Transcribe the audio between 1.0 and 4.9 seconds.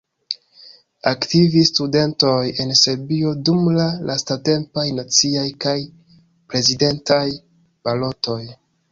Aktivis studentoj en Serbio dum la lastatempaj